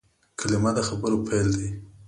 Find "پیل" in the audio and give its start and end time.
1.27-1.47